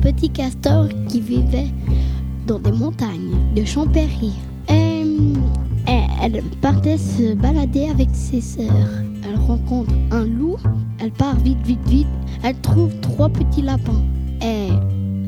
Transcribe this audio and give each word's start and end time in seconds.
petit 0.00 0.30
castor 0.30 0.88
qui 1.08 1.20
vivait 1.20 1.68
dans 2.46 2.58
des 2.58 2.72
montagnes 2.72 3.36
de 3.54 3.64
Champéry. 3.64 4.32
Et 4.68 5.04
elle 6.22 6.42
partait 6.60 6.98
se 6.98 7.34
balader 7.34 7.88
avec 7.88 8.08
ses 8.12 8.40
sœurs. 8.40 9.02
Elle 9.24 9.38
rencontre 9.38 9.92
un 10.10 10.24
loup, 10.24 10.56
elle 10.98 11.12
part 11.12 11.36
vite, 11.36 11.64
vite, 11.64 11.86
vite. 11.88 12.08
Elle 12.42 12.58
trouve 12.60 12.92
trois 13.00 13.28
petits 13.28 13.62
lapins. 13.62 14.02
Et 14.42 14.68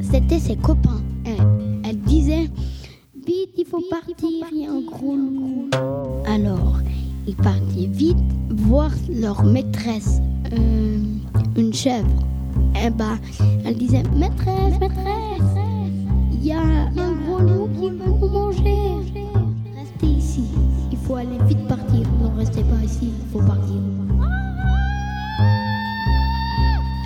c'était 0.00 0.38
ses 0.38 0.56
copains. 0.56 1.02
Et 1.26 1.36
elle 1.84 1.98
disait, 2.00 2.50
vite, 3.14 3.50
il 3.56 3.66
faut 3.66 3.82
partir, 3.90 4.16
un 4.68 4.80
gros. 4.80 5.18
Alors, 6.26 6.78
ils 7.26 7.36
partaient 7.36 7.88
vite 7.90 8.18
voir 8.50 8.90
leur 9.12 9.44
maîtresse, 9.44 10.20
euh, 10.52 10.98
une 11.56 11.72
chèvre. 11.72 12.08
Et 12.84 12.90
bah, 12.90 13.16
elle 13.64 13.76
disait, 13.76 14.02
maîtresse, 14.14 14.78
maîtresse, 14.80 15.56
il 16.32 16.46
y 16.46 16.52
a 16.52 16.60
un 16.60 17.12
gros 17.24 17.40
loup 17.40 17.68
qui 17.74 17.90
veut 17.90 18.10
nous 18.20 18.28
manger. 18.28 18.76
Restez 19.76 20.06
ici, 20.06 20.44
il 20.92 20.98
faut 20.98 21.16
aller 21.16 21.38
vite 21.46 21.66
partir. 21.66 22.06
Non, 22.22 22.32
restez 22.36 22.62
pas 22.62 22.84
ici, 22.84 23.10
il 23.18 23.32
faut 23.32 23.44
partir. 23.44 23.76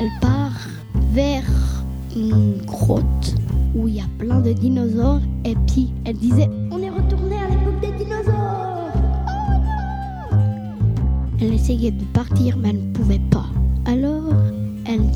Elle 0.00 0.10
part 0.20 0.58
vers 1.12 1.44
une 2.16 2.56
grotte 2.66 3.34
où 3.74 3.86
il 3.86 3.96
y 3.96 4.00
a 4.00 4.08
plein 4.18 4.40
de 4.40 4.52
dinosaures. 4.52 5.20
Et 5.44 5.54
puis, 5.66 5.92
elle 6.04 6.16
disait, 6.16 6.48
on 6.70 6.78
est 6.78 6.90
retourné 6.90 7.36
à 7.36 7.48
l'époque 7.48 7.80
des 7.80 7.92
dinosaures. 8.04 8.90
Elle 11.40 11.54
essayait 11.54 11.92
de 11.92 12.04
partir, 12.12 12.56
mais 12.58 12.70
elle 12.70 12.88
ne 12.88 12.92
pouvait 12.92 13.20
pas. 13.30 13.46
Alors, 13.86 14.29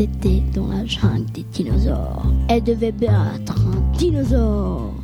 étaient 0.00 0.42
dans 0.54 0.68
la 0.68 0.84
jungle 0.84 1.26
des 1.32 1.44
dinosaures. 1.52 2.26
Elles 2.48 2.62
devaient 2.62 2.92
battre 2.92 3.54
un 3.58 3.96
dinosaure. 3.96 4.94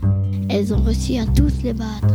Elles 0.49 0.73
ont 0.75 0.83
réussi 0.83 1.19
à 1.19 1.27
tous 1.27 1.62
les 1.62 1.73
battre. 1.73 2.15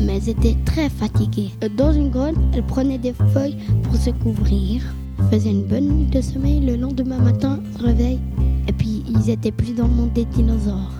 Mais 0.00 0.16
elles 0.16 0.28
étaient 0.30 0.56
très 0.64 0.88
fatiguées. 0.88 1.50
Dans 1.76 1.92
une 1.92 2.10
grotte, 2.10 2.36
elles 2.54 2.64
prenaient 2.64 2.98
des 2.98 3.14
feuilles 3.32 3.56
pour 3.82 3.96
se 3.96 4.10
couvrir. 4.10 4.82
Faisaient 5.30 5.50
une 5.50 5.64
bonne 5.64 5.88
nuit 5.88 6.06
de 6.06 6.20
sommeil. 6.20 6.60
Le 6.60 6.76
lendemain 6.76 7.18
matin, 7.18 7.60
se 7.76 7.82
réveillent. 7.82 8.20
Et 8.68 8.72
puis, 8.72 9.02
ils 9.08 9.30
étaient 9.30 9.52
plus 9.52 9.74
dans 9.74 9.88
le 9.88 9.94
monde 9.94 10.12
des 10.12 10.24
dinosaures. 10.24 10.92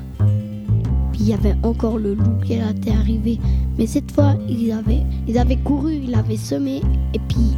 Puis, 1.12 1.20
il 1.20 1.28
y 1.28 1.34
avait 1.34 1.56
encore 1.62 1.98
le 1.98 2.15
loup 2.15 2.39
qui 2.45 2.55
était 2.55 2.91
arrivé. 2.91 3.39
Mais 3.78 3.87
cette 3.87 4.11
fois, 4.11 4.34
ils 4.48 4.72
avaient, 4.72 5.05
ils 5.27 5.39
avaient 5.39 5.56
couru, 5.56 5.95
ils 5.95 6.15
avaient 6.15 6.37
semé. 6.37 6.83
Et 7.15 7.20
puis, 7.28 7.56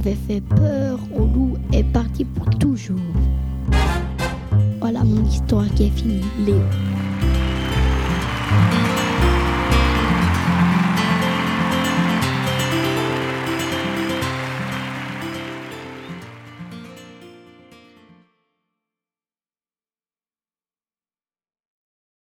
avait 0.00 0.14
fait 0.14 0.40
peur 0.40 0.98
au 1.14 1.26
loup 1.26 1.56
et 1.72 1.84
parti 1.84 2.24
pour 2.24 2.48
toujours. 2.58 2.96
Voilà 4.80 5.04
mon 5.04 5.24
histoire 5.24 5.66
qui 5.74 5.84
est 5.84 5.90
finie, 5.90 6.24
Léo. 6.46 6.60